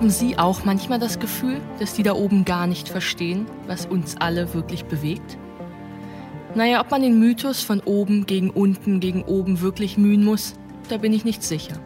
Haben 0.00 0.08
Sie 0.08 0.38
auch 0.38 0.64
manchmal 0.64 0.98
das 0.98 1.18
Gefühl, 1.18 1.60
dass 1.78 1.92
die 1.92 2.02
da 2.02 2.14
oben 2.14 2.46
gar 2.46 2.66
nicht 2.66 2.88
verstehen, 2.88 3.44
was 3.66 3.84
uns 3.84 4.16
alle 4.16 4.54
wirklich 4.54 4.86
bewegt? 4.86 5.36
Naja, 6.54 6.80
ob 6.80 6.90
man 6.90 7.02
den 7.02 7.18
Mythos 7.18 7.60
von 7.60 7.80
oben 7.80 8.24
gegen 8.24 8.48
unten 8.48 9.00
gegen 9.00 9.24
oben 9.24 9.60
wirklich 9.60 9.98
mühen 9.98 10.24
muss, 10.24 10.54
da 10.88 10.96
bin 10.96 11.12
ich 11.12 11.26
nicht 11.26 11.42
sicher. 11.42 11.78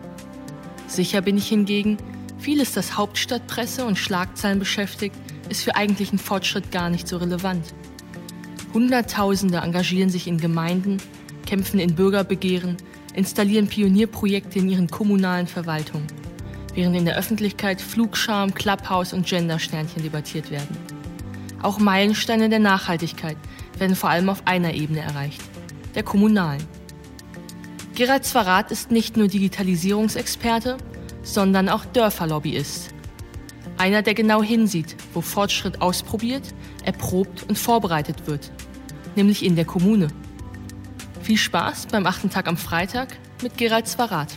Sicher 0.87 1.23
bin 1.23 1.37
ich 1.37 1.49
hingegen, 1.49 1.97
vieles, 2.39 2.71
das 2.71 2.97
Hauptstadtpresse 2.97 3.85
und 3.85 3.99
Schlagzeilen 3.99 4.61
beschäftigt, 4.61 5.17
ist 5.49 5.65
für 5.65 5.75
eigentlichen 5.75 6.21
Fortschritt 6.21 6.71
gar 6.71 6.91
nicht 6.91 7.09
so 7.09 7.17
relevant. 7.17 7.75
Hunderttausende 8.73 9.59
engagieren 9.59 10.11
sich 10.11 10.29
in 10.29 10.39
Gemeinden, 10.39 10.99
kämpfen 11.47 11.81
in 11.81 11.97
Bürgerbegehren, 11.97 12.77
installieren 13.13 13.67
Pionierprojekte 13.67 14.61
in 14.61 14.69
ihren 14.69 14.87
kommunalen 14.87 15.49
Verwaltungen, 15.49 16.07
während 16.75 16.97
in 16.97 17.05
der 17.05 17.17
Öffentlichkeit 17.17 17.81
Flugscham, 17.81 18.55
Clubhouse 18.55 19.13
und 19.13 19.27
Gendersternchen 19.27 20.03
debattiert 20.03 20.51
werden. 20.51 20.77
Auch 21.63 21.79
Meilensteine 21.79 22.49
der 22.49 22.59
Nachhaltigkeit 22.59 23.37
werden 23.79 23.97
vor 23.97 24.11
allem 24.11 24.29
auf 24.29 24.47
einer 24.47 24.75
Ebene 24.75 25.01
erreicht, 25.01 25.41
der 25.95 26.03
kommunalen. 26.03 26.63
Gerald 27.95 28.25
Zwarat 28.25 28.71
ist 28.71 28.91
nicht 28.91 29.17
nur 29.17 29.29
Digitalisierungsexperte, 29.29 30.77
sondern 31.23 31.69
auch 31.69 31.85
Dörferlobbyist. 31.85 32.91
Einer, 33.79 34.03
der 34.03 34.15
genau 34.15 34.43
hinsieht, 34.43 34.97
wo 35.15 35.21
Fortschritt 35.21 35.81
ausprobiert, 35.81 36.55
erprobt 36.85 37.45
und 37.49 37.59
vorbereitet 37.59 38.27
wird, 38.27 38.51
nämlich 39.17 39.45
in 39.45 39.57
der 39.57 39.65
Kommune. 39.65 40.09
Viel 41.23 41.39
Spaß 41.39 41.87
beim 41.87 42.07
achten 42.07 42.31
Tag 42.31 42.47
am 42.47 42.57
Freitag 42.57 43.17
mit 43.43 43.57
Gerald 43.57 43.89
Zwarat. 43.89 44.29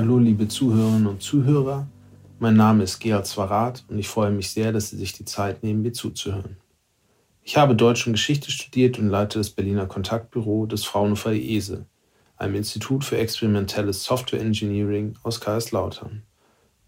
Hallo 0.00 0.18
liebe 0.18 0.48
Zuhörerinnen 0.48 1.06
und 1.06 1.20
Zuhörer, 1.20 1.86
mein 2.38 2.56
Name 2.56 2.84
ist 2.84 3.00
Gerald 3.00 3.26
Zwarat 3.26 3.84
und 3.88 3.98
ich 3.98 4.08
freue 4.08 4.30
mich 4.30 4.50
sehr, 4.50 4.72
dass 4.72 4.88
Sie 4.88 4.96
sich 4.96 5.12
die 5.12 5.26
Zeit 5.26 5.62
nehmen, 5.62 5.82
mir 5.82 5.92
zuzuhören. 5.92 6.56
Ich 7.42 7.58
habe 7.58 7.76
Deutsch 7.76 8.06
und 8.06 8.14
Geschichte 8.14 8.50
studiert 8.50 8.98
und 8.98 9.10
leite 9.10 9.36
das 9.38 9.50
Berliner 9.50 9.84
Kontaktbüro 9.84 10.64
des 10.64 10.84
Fraunhofer 10.84 11.34
IESE, 11.34 11.84
einem 12.38 12.54
Institut 12.54 13.04
für 13.04 13.18
experimentelles 13.18 14.02
Software 14.02 14.40
Engineering 14.40 15.16
aus 15.22 15.38
Kaiserslautern. 15.38 16.22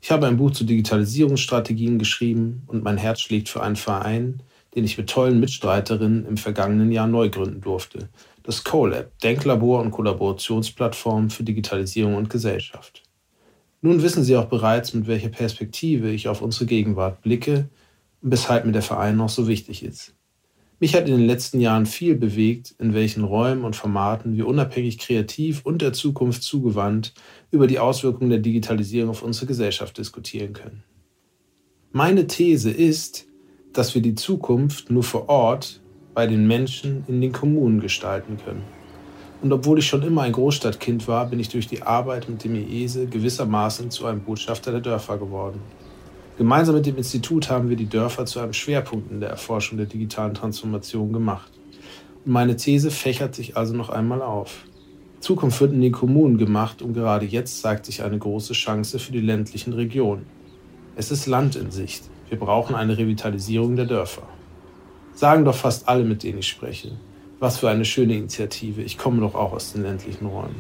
Ich 0.01 0.11
habe 0.11 0.27
ein 0.27 0.39
Buch 0.39 0.53
zu 0.53 0.65
Digitalisierungsstrategien 0.65 1.99
geschrieben 1.99 2.63
und 2.67 2.83
mein 2.83 2.97
Herz 2.97 3.21
schlägt 3.21 3.51
für 3.51 3.63
einen 3.63 3.77
Verein, 3.77 4.43
den 4.75 4.85
ich 4.85 4.97
mit 4.97 5.11
tollen 5.11 5.39
Mitstreiterinnen 5.39 6.25
im 6.25 6.39
vergangenen 6.39 6.91
Jahr 6.91 7.09
neu 7.09 7.29
gründen 7.29 7.61
durfte. 7.61 8.09
Das 8.45 8.65
CoLab, 8.65 9.19
Denklabor 9.21 9.81
und 9.81 9.93
Kollaborationsplattform 9.93 11.31
für 11.31 11.45
Digitalisierung 11.45 12.17
und 12.17 12.29
Gesellschaft. 12.29 13.05
Nun 13.83 14.03
wissen 14.03 14.25
Sie 14.25 14.37
auch 14.37 14.47
bereits, 14.47 14.95
mit 14.95 15.07
welcher 15.07 15.29
Perspektive 15.29 16.11
ich 16.11 16.29
auf 16.29 16.43
unsere 16.43 16.67
Gegenwart 16.67 17.23
blicke 17.23 17.69
und 18.21 18.31
weshalb 18.31 18.65
mir 18.65 18.73
der 18.73 18.83
Verein 18.83 19.17
noch 19.17 19.29
so 19.29 19.49
wichtig 19.49 19.85
ist. 19.85 20.15
Mich 20.79 20.97
hat 20.97 21.09
in 21.09 21.17
den 21.17 21.27
letzten 21.27 21.61
Jahren 21.61 21.87
viel 21.87 22.17
bewegt, 22.17 22.75
in 22.81 22.95
welchen 22.95 23.23
Räumen 23.23 23.65
und 23.65 23.77
Formaten 23.77 24.37
wir 24.37 24.49
unabhängig 24.49 24.99
kreativ 24.99 25.61
und 25.65 25.81
der 25.81 25.93
Zukunft 25.93 26.43
zugewandt 26.43 27.15
über 27.53 27.69
die 27.69 27.79
Auswirkungen 27.79 28.31
der 28.31 28.41
Digitalisierung 28.41 29.11
auf 29.11 29.23
unsere 29.23 29.47
Gesellschaft 29.47 29.97
diskutieren 29.99 30.53
können. 30.55 30.83
Meine 31.93 32.27
These 32.27 32.71
ist, 32.71 33.27
dass 33.73 33.95
wir 33.95 34.03
die 34.03 34.15
Zukunft 34.15 34.91
nur 34.91 35.05
vor 35.05 35.29
Ort 35.29 35.82
bei 36.15 36.27
den 36.27 36.47
Menschen 36.47 37.05
in 37.09 37.21
den 37.21 37.33
Kommunen 37.33 37.81
gestalten 37.81 38.37
können. 38.45 38.63
Und 39.43 39.53
obwohl 39.53 39.81
ich 39.81 39.87
schon 39.87 40.03
immer 40.03 40.23
ein 40.23 40.33
Großstadtkind 40.33 41.09
war, 41.09 41.27
bin 41.27 41.41
ich 41.41 41.49
durch 41.49 41.67
die 41.67 41.83
Arbeit 41.83 42.29
mit 42.29 42.45
dem 42.45 42.55
IESE 42.55 43.07
gewissermaßen 43.07 43.91
zu 43.91 44.07
einem 44.07 44.21
Botschafter 44.21 44.71
der 44.71 44.81
Dörfer 44.81 45.19
geworden. 45.19 45.61
Gemeinsam 46.39 46.77
mit 46.77 46.87
dem 46.87 46.97
Institut 46.97 47.51
haben 47.51 47.69
wir 47.69 47.77
die 47.77 47.89
Dörfer 47.89 48.25
zu 48.25 48.41
einem 48.41 48.53
Schwerpunkt 48.53 49.11
in 49.11 49.21
der 49.21 49.31
Erforschung 49.31 49.79
der 49.79 49.87
digitalen 49.87 50.35
Transformation 50.35 51.13
gemacht. 51.13 51.51
Und 52.25 52.33
meine 52.33 52.57
These 52.57 52.91
fächert 52.91 53.35
sich 53.35 53.57
also 53.57 53.75
noch 53.75 53.91
einmal 53.91 54.23
auf. 54.23 54.65
Zukunft 55.21 55.61
wird 55.61 55.73
in 55.73 55.81
den 55.81 55.93
Kommunen 55.93 56.39
gemacht 56.39 56.83
und 56.83 56.95
gerade 56.95 57.27
jetzt 57.27 57.61
zeigt 57.61 57.87
sich 57.87 58.03
eine 58.03 58.19
große 58.19 58.55
Chance 58.55 58.99
für 58.99 59.13
die 59.13 59.21
ländlichen 59.21 59.73
Regionen. 59.73 60.27
Es 60.95 61.11
ist 61.11 61.27
Land 61.27 61.57
in 61.57 61.71
Sicht. 61.71 62.05
Wir 62.29 62.39
brauchen 62.39 62.75
eine 62.75 62.97
Revitalisierung 62.97 63.77
der 63.77 63.87
Dörfer. 63.87 64.23
Sagen 65.15 65.45
doch 65.45 65.55
fast 65.55 65.89
alle, 65.89 66.05
mit 66.05 66.23
denen 66.23 66.39
ich 66.39 66.49
spreche. 66.49 66.93
Was 67.39 67.59
für 67.59 67.69
eine 67.69 67.85
schöne 67.85 68.17
Initiative. 68.17 68.83
Ich 68.83 68.99
komme 68.99 69.21
doch 69.21 69.35
auch 69.35 69.53
aus 69.53 69.73
den 69.73 69.83
ländlichen 69.83 70.27
Räumen. 70.27 70.57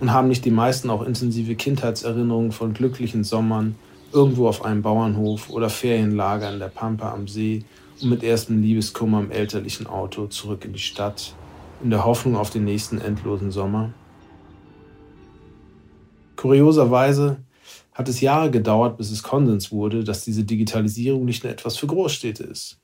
Und 0.00 0.12
haben 0.12 0.28
nicht 0.28 0.44
die 0.44 0.50
meisten 0.50 0.90
auch 0.90 1.02
intensive 1.02 1.54
Kindheitserinnerungen 1.54 2.52
von 2.52 2.74
glücklichen 2.74 3.24
Sommern, 3.24 3.76
irgendwo 4.12 4.48
auf 4.48 4.64
einem 4.64 4.82
Bauernhof 4.82 5.50
oder 5.50 5.68
Ferienlager 5.68 6.52
in 6.52 6.60
der 6.60 6.68
Pampa 6.68 7.12
am 7.12 7.26
See 7.26 7.64
und 8.00 8.10
mit 8.10 8.22
erstem 8.22 8.62
Liebeskummer 8.62 9.20
im 9.20 9.30
elterlichen 9.30 9.86
Auto 9.86 10.26
zurück 10.26 10.64
in 10.64 10.72
die 10.72 10.78
Stadt, 10.78 11.34
in 11.82 11.90
der 11.90 12.04
Hoffnung 12.04 12.36
auf 12.36 12.50
den 12.50 12.64
nächsten 12.64 13.00
endlosen 13.00 13.50
Sommer. 13.50 13.92
Kurioserweise 16.36 17.38
hat 17.92 18.08
es 18.08 18.20
Jahre 18.20 18.50
gedauert, 18.50 18.98
bis 18.98 19.10
es 19.10 19.22
Konsens 19.22 19.72
wurde, 19.72 20.04
dass 20.04 20.24
diese 20.24 20.44
Digitalisierung 20.44 21.24
nicht 21.24 21.44
nur 21.44 21.52
etwas 21.52 21.76
für 21.76 21.86
Großstädte 21.86 22.44
ist, 22.44 22.78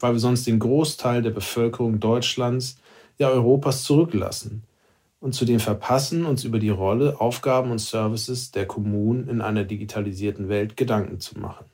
weil 0.00 0.12
wir 0.12 0.20
sonst 0.20 0.46
den 0.46 0.58
Großteil 0.58 1.22
der 1.22 1.30
Bevölkerung 1.30 2.00
Deutschlands, 2.00 2.76
ja 3.18 3.28
Europas 3.28 3.84
zurücklassen 3.84 4.64
und 5.20 5.34
zudem 5.34 5.60
verpassen, 5.60 6.26
uns 6.26 6.44
über 6.44 6.58
die 6.58 6.70
Rolle, 6.70 7.20
Aufgaben 7.20 7.70
und 7.70 7.78
Services 7.78 8.50
der 8.50 8.66
Kommunen 8.66 9.28
in 9.28 9.40
einer 9.40 9.64
digitalisierten 9.64 10.48
Welt 10.48 10.76
Gedanken 10.76 11.20
zu 11.20 11.38
machen. 11.38 11.66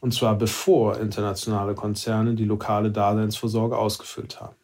Und 0.00 0.14
zwar 0.14 0.36
bevor 0.36 0.98
internationale 0.98 1.74
Konzerne 1.74 2.34
die 2.34 2.44
lokale 2.44 2.90
Daseinsvorsorge 2.90 3.76
ausgefüllt 3.76 4.40
haben. 4.40 4.54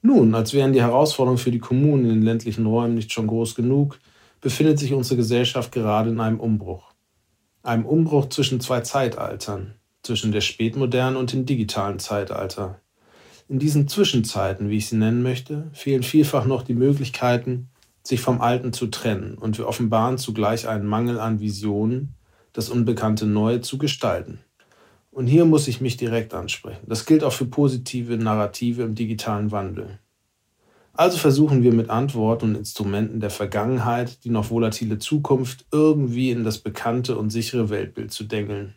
Nun, 0.00 0.34
als 0.34 0.52
wären 0.52 0.72
die 0.72 0.82
Herausforderungen 0.82 1.38
für 1.38 1.50
die 1.50 1.58
Kommunen 1.58 2.04
in 2.04 2.10
den 2.10 2.22
ländlichen 2.22 2.66
Räumen 2.66 2.94
nicht 2.94 3.12
schon 3.12 3.26
groß 3.26 3.54
genug, 3.54 3.98
befindet 4.40 4.78
sich 4.78 4.92
unsere 4.92 5.16
Gesellschaft 5.16 5.72
gerade 5.72 6.10
in 6.10 6.20
einem 6.20 6.40
Umbruch. 6.40 6.92
Einem 7.62 7.86
Umbruch 7.86 8.28
zwischen 8.28 8.60
zwei 8.60 8.80
Zeitaltern, 8.80 9.74
zwischen 10.04 10.32
der 10.32 10.40
spätmodernen 10.40 11.16
und 11.16 11.32
dem 11.32 11.46
digitalen 11.46 11.98
Zeitalter. 11.98 12.80
In 13.48 13.58
diesen 13.58 13.88
Zwischenzeiten, 13.88 14.70
wie 14.70 14.78
ich 14.78 14.88
sie 14.88 14.96
nennen 14.96 15.22
möchte, 15.22 15.70
fehlen 15.72 16.02
vielfach 16.02 16.46
noch 16.46 16.62
die 16.62 16.74
Möglichkeiten, 16.74 17.68
sich 18.02 18.20
vom 18.20 18.40
Alten 18.40 18.72
zu 18.72 18.86
trennen 18.86 19.36
und 19.36 19.58
wir 19.58 19.66
offenbaren 19.66 20.18
zugleich 20.18 20.68
einen 20.68 20.86
Mangel 20.86 21.18
an 21.18 21.40
Visionen, 21.40 22.14
das 22.52 22.68
Unbekannte 22.68 23.26
Neue 23.26 23.60
zu 23.60 23.78
gestalten. 23.78 24.40
Und 25.10 25.26
hier 25.26 25.44
muss 25.44 25.68
ich 25.68 25.80
mich 25.80 25.96
direkt 25.96 26.34
ansprechen. 26.34 26.86
Das 26.86 27.06
gilt 27.06 27.24
auch 27.24 27.32
für 27.32 27.46
positive 27.46 28.16
Narrative 28.16 28.82
im 28.82 28.94
digitalen 28.94 29.52
Wandel. 29.52 29.98
Also 30.92 31.18
versuchen 31.18 31.62
wir 31.62 31.72
mit 31.72 31.90
Antworten 31.90 32.50
und 32.50 32.56
Instrumenten 32.56 33.20
der 33.20 33.30
Vergangenheit 33.30 34.24
die 34.24 34.30
noch 34.30 34.50
volatile 34.50 34.98
Zukunft 34.98 35.66
irgendwie 35.72 36.30
in 36.30 36.44
das 36.44 36.58
bekannte 36.58 37.16
und 37.18 37.30
sichere 37.30 37.68
Weltbild 37.68 38.12
zu 38.12 38.24
dengeln. 38.24 38.74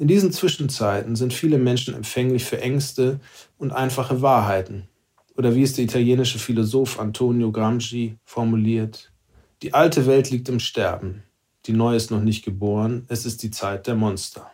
In 0.00 0.08
diesen 0.08 0.32
Zwischenzeiten 0.32 1.14
sind 1.14 1.34
viele 1.34 1.58
Menschen 1.58 1.92
empfänglich 1.92 2.46
für 2.46 2.58
Ängste 2.58 3.20
und 3.58 3.70
einfache 3.70 4.22
Wahrheiten. 4.22 4.88
Oder 5.36 5.54
wie 5.54 5.62
es 5.62 5.74
der 5.74 5.84
italienische 5.84 6.38
Philosoph 6.38 6.98
Antonio 6.98 7.52
Gramsci 7.52 8.16
formuliert, 8.24 9.12
die 9.60 9.74
alte 9.74 10.06
Welt 10.06 10.30
liegt 10.30 10.48
im 10.48 10.58
Sterben, 10.58 11.22
die 11.66 11.74
neue 11.74 11.98
ist 11.98 12.10
noch 12.10 12.22
nicht 12.22 12.42
geboren, 12.46 13.04
es 13.08 13.26
ist 13.26 13.42
die 13.42 13.50
Zeit 13.50 13.86
der 13.86 13.94
Monster. 13.94 14.50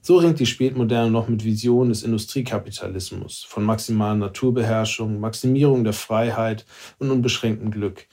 So 0.00 0.16
ringt 0.16 0.40
die 0.40 0.46
Spätmoderne 0.46 1.12
noch 1.12 1.28
mit 1.28 1.44
Visionen 1.44 1.90
des 1.90 2.02
Industriekapitalismus, 2.02 3.44
von 3.44 3.62
maximaler 3.62 4.16
Naturbeherrschung, 4.16 5.20
Maximierung 5.20 5.84
der 5.84 5.92
Freiheit 5.92 6.66
und 6.98 7.12
unbeschränktem 7.12 7.70
Glück, 7.70 8.08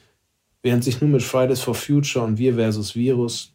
während 0.61 0.83
sich 0.83 1.01
nun 1.01 1.13
mit 1.13 1.23
Fridays 1.23 1.61
for 1.61 1.73
Future 1.73 2.23
und 2.23 2.37
Wir 2.37 2.53
versus 2.53 2.93
Virus 2.93 3.54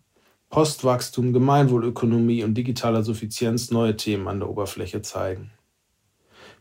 Postwachstum, 0.50 1.32
Gemeinwohlökonomie 1.32 2.43
und 2.43 2.55
digitaler 2.55 3.05
Suffizienz 3.05 3.70
neue 3.70 3.97
Themen 3.97 4.26
an 4.26 4.41
der 4.41 4.50
Oberfläche 4.50 5.00
zeigen. 5.00 5.52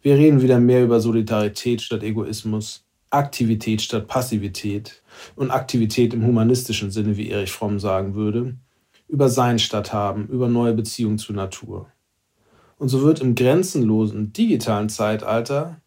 Wir 0.03 0.15
reden 0.15 0.43
wieder 0.43 0.59
mehr 0.59 0.83
über 0.83 0.99
Solidarität 0.99 1.81
statt 1.81 2.03
Egoismus, 2.03 2.85
Aktivität 3.09 3.81
statt 3.81 4.07
Passivität 4.07 5.01
und 5.35 5.49
Aktivität 5.49 6.13
im 6.13 6.23
humanistischen 6.23 6.91
Sinne, 6.91 7.17
wie 7.17 7.31
Erich 7.31 7.51
Fromm 7.51 7.79
sagen 7.79 8.13
würde, 8.13 8.55
über 9.07 9.27
Sein 9.27 9.57
statt 9.57 9.91
Haben, 9.91 10.27
über 10.27 10.47
neue 10.47 10.73
Beziehungen 10.73 11.17
zur 11.17 11.35
Natur. 11.35 11.91
Und 12.77 12.89
so 12.89 13.01
wird 13.01 13.21
im 13.21 13.33
grenzenlosen 13.33 14.31
digitalen 14.31 14.89
Zeitalter 14.89 15.81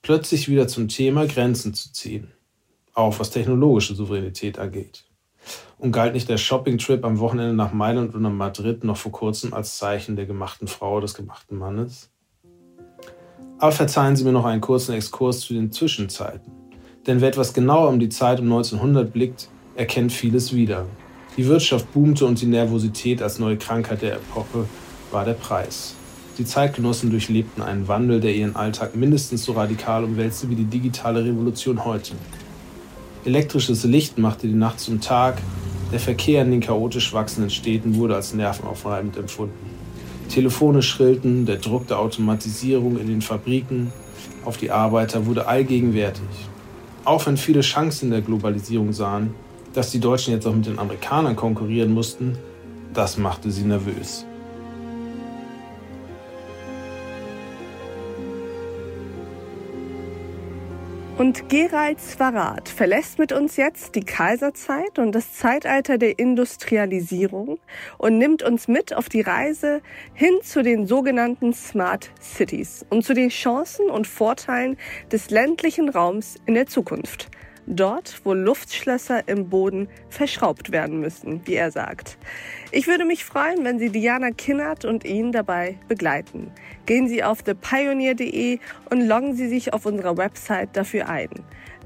plötzlich 0.00 0.48
wieder 0.48 0.66
zum 0.66 0.88
Thema 0.88 1.26
Grenzen 1.26 1.74
zu 1.74 1.92
ziehen, 1.92 2.32
auch 2.94 3.20
was 3.20 3.30
technologische 3.30 3.94
Souveränität 3.94 4.58
angeht. 4.58 5.04
Und 5.78 5.92
galt 5.92 6.14
nicht 6.14 6.28
der 6.28 6.38
Shopping-Trip 6.38 7.04
am 7.04 7.18
Wochenende 7.18 7.54
nach 7.54 7.72
Mailand 7.72 8.14
oder 8.14 8.30
Madrid 8.30 8.84
noch 8.84 8.96
vor 8.96 9.12
kurzem 9.12 9.52
als 9.52 9.76
Zeichen 9.76 10.16
der 10.16 10.26
gemachten 10.26 10.68
Frau 10.68 11.00
des 11.00 11.14
gemachten 11.14 11.58
Mannes? 11.58 12.10
Aber 13.58 13.72
verzeihen 13.72 14.16
Sie 14.16 14.24
mir 14.24 14.32
noch 14.32 14.44
einen 14.44 14.60
kurzen 14.60 14.94
Exkurs 14.94 15.40
zu 15.40 15.54
den 15.54 15.72
Zwischenzeiten. 15.72 16.52
Denn 17.06 17.20
wer 17.20 17.28
etwas 17.28 17.52
genauer 17.52 17.88
um 17.88 18.00
die 18.00 18.08
Zeit 18.08 18.40
um 18.40 18.46
1900 18.46 19.12
blickt, 19.12 19.48
erkennt 19.74 20.12
vieles 20.12 20.54
wieder. 20.54 20.86
Die 21.36 21.46
Wirtschaft 21.46 21.92
boomte 21.92 22.24
und 22.26 22.40
die 22.40 22.46
Nervosität 22.46 23.20
als 23.20 23.38
neue 23.38 23.56
Krankheit 23.56 24.02
der 24.02 24.14
Epoche 24.14 24.66
war 25.10 25.24
der 25.24 25.34
Preis. 25.34 25.94
Die 26.38 26.44
Zeitgenossen 26.44 27.10
durchlebten 27.10 27.62
einen 27.62 27.86
Wandel, 27.86 28.20
der 28.20 28.34
ihren 28.34 28.56
Alltag 28.56 28.96
mindestens 28.96 29.44
so 29.44 29.52
radikal 29.52 30.02
umwälzte 30.04 30.50
wie 30.50 30.56
die 30.56 30.64
digitale 30.64 31.24
Revolution 31.24 31.84
heute. 31.84 32.14
Elektrisches 33.24 33.84
Licht 33.84 34.18
machte 34.18 34.46
die 34.46 34.52
Nacht 34.52 34.80
zum 34.80 35.00
Tag, 35.00 35.38
der 35.92 35.98
Verkehr 35.98 36.42
in 36.42 36.50
den 36.50 36.60
chaotisch 36.60 37.14
wachsenden 37.14 37.48
Städten 37.48 37.94
wurde 37.94 38.16
als 38.16 38.34
nervenaufreibend 38.34 39.16
empfunden. 39.16 39.70
Telefone 40.28 40.82
schrillten, 40.82 41.46
der 41.46 41.56
Druck 41.56 41.86
der 41.86 42.00
Automatisierung 42.00 42.98
in 42.98 43.06
den 43.06 43.22
Fabriken 43.22 43.92
auf 44.44 44.58
die 44.58 44.70
Arbeiter 44.70 45.24
wurde 45.24 45.46
allgegenwärtig. 45.46 46.28
Auch 47.04 47.24
wenn 47.24 47.38
viele 47.38 47.62
Chancen 47.62 48.10
der 48.10 48.20
Globalisierung 48.20 48.92
sahen, 48.92 49.34
dass 49.72 49.90
die 49.90 50.00
Deutschen 50.00 50.34
jetzt 50.34 50.46
auch 50.46 50.54
mit 50.54 50.66
den 50.66 50.78
Amerikanern 50.78 51.34
konkurrieren 51.34 51.94
mussten, 51.94 52.36
das 52.92 53.16
machte 53.16 53.50
sie 53.50 53.64
nervös. 53.64 54.26
Und 61.16 61.48
Gerald 61.48 62.00
Zwarat 62.00 62.68
verlässt 62.68 63.20
mit 63.20 63.30
uns 63.30 63.56
jetzt 63.56 63.94
die 63.94 64.02
Kaiserzeit 64.02 64.98
und 64.98 65.12
das 65.12 65.32
Zeitalter 65.34 65.96
der 65.96 66.18
Industrialisierung 66.18 67.60
und 67.98 68.18
nimmt 68.18 68.42
uns 68.42 68.66
mit 68.66 68.92
auf 68.92 69.08
die 69.08 69.20
Reise 69.20 69.80
hin 70.12 70.34
zu 70.42 70.64
den 70.64 70.88
sogenannten 70.88 71.52
Smart 71.52 72.10
Cities 72.20 72.84
und 72.90 73.04
zu 73.04 73.14
den 73.14 73.28
Chancen 73.28 73.90
und 73.90 74.08
Vorteilen 74.08 74.76
des 75.12 75.30
ländlichen 75.30 75.88
Raums 75.88 76.34
in 76.46 76.54
der 76.54 76.66
Zukunft. 76.66 77.30
Dort, 77.66 78.20
wo 78.24 78.34
Luftschlösser 78.34 79.26
im 79.26 79.48
Boden 79.48 79.88
verschraubt 80.10 80.70
werden 80.70 81.00
müssen, 81.00 81.40
wie 81.46 81.54
er 81.54 81.70
sagt. 81.70 82.18
Ich 82.72 82.86
würde 82.86 83.04
mich 83.04 83.24
freuen, 83.24 83.64
wenn 83.64 83.78
Sie 83.78 83.90
Diana 83.90 84.30
Kinnert 84.32 84.84
und 84.84 85.04
ihn 85.04 85.32
dabei 85.32 85.78
begleiten. 85.88 86.50
Gehen 86.84 87.08
Sie 87.08 87.24
auf 87.24 87.42
thepioneer.de 87.42 88.58
und 88.90 89.00
loggen 89.00 89.34
Sie 89.34 89.48
sich 89.48 89.72
auf 89.72 89.86
unserer 89.86 90.16
Website 90.18 90.76
dafür 90.76 91.08
ein. 91.08 91.30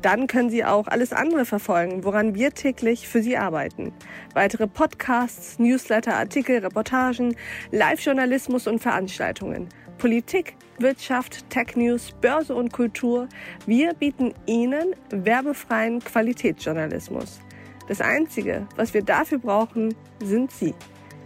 Dann 0.03 0.27
können 0.29 0.51
Sie 0.51 0.65
auch 0.65 0.87
alles 0.87 1.13
andere 1.13 1.45
verfolgen, 1.45 2.05
woran 2.05 2.35
wir 2.35 2.53
täglich 2.53 3.09
für 3.09 3.23
Sie 3.23 3.37
arbeiten. 3.37 3.93
Weitere 4.35 4.67
Podcasts, 4.67 5.59
Newsletter, 5.59 6.15
Artikel, 6.15 6.59
Reportagen, 6.59 7.37
Live-Journalismus 7.73 8.67
und 8.67 8.81
Veranstaltungen. 8.81 9.69
Politik, 9.99 10.55
Wirtschaft, 10.79 11.51
Tech 11.51 11.75
News, 11.75 12.13
Börse 12.21 12.55
und 12.55 12.73
Kultur. 12.73 13.29
Wir 13.67 13.95
bieten 13.95 14.33
Ihnen 14.47 14.95
werbefreien 15.11 15.99
Qualitätsjournalismus. 15.99 17.41
Das 17.89 18.01
Einzige, 18.01 18.67
was 18.77 18.95
wir 18.95 19.03
dafür 19.03 19.39
brauchen, 19.39 19.95
sind 20.23 20.53
Sie. 20.53 20.75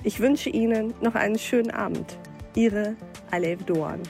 Ich 0.04 0.20
wünsche 0.20 0.50
Ihnen 0.50 0.94
noch 1.00 1.14
einen 1.14 1.38
schönen 1.38 1.70
Abend. 1.70 2.18
Ihre 2.54 2.96
Alev 3.30 3.62
Doan. 3.64 4.00